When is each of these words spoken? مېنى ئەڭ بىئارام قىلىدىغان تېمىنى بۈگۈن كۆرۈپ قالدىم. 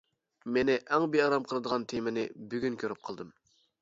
مېنى 0.53 0.77
ئەڭ 0.95 1.05
بىئارام 1.15 1.45
قىلىدىغان 1.51 1.85
تېمىنى 1.93 2.25
بۈگۈن 2.55 2.79
كۆرۈپ 2.85 3.05
قالدىم. 3.11 3.31